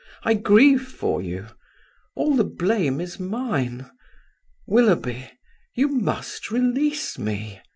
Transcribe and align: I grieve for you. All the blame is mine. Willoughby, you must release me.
I 0.23 0.33
grieve 0.33 0.81
for 0.87 1.21
you. 1.21 1.45
All 2.15 2.33
the 2.35 2.43
blame 2.43 2.99
is 2.99 3.19
mine. 3.19 3.87
Willoughby, 4.65 5.29
you 5.75 5.89
must 5.89 6.49
release 6.49 7.19
me. 7.19 7.61